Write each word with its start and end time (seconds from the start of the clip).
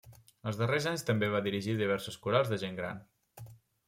Els 0.51 0.55
darrers 0.59 0.85
anys 0.91 1.03
també 1.09 1.29
va 1.35 1.41
dirigir 1.47 1.75
diverses 1.81 2.17
corals 2.23 2.49
de 2.55 2.59
gent 2.65 2.81
gran. 2.81 3.05